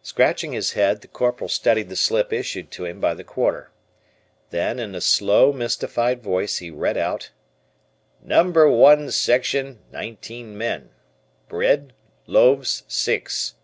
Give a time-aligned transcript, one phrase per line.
[0.00, 3.70] Scratching his head, the Corporal studied the slip issued to him by the Quarter.
[4.48, 7.32] Then in a slow, mystified voice he read out,
[8.22, 8.50] "No.
[8.96, 10.88] I Section, 19 men.
[11.50, 11.92] Bread,
[12.26, 13.56] loaves, six."